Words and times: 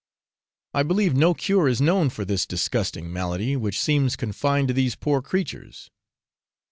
I 0.73 0.81
believe 0.81 1.13
no 1.13 1.35
cure 1.35 1.67
is 1.67 1.79
known 1.79 2.09
for 2.09 2.25
this 2.25 2.47
disgusting 2.47 3.13
malady, 3.13 3.55
which 3.55 3.79
seems 3.79 4.15
confined 4.15 4.69
to 4.69 4.73
these 4.73 4.95
poor 4.95 5.21
creatures. 5.21 5.91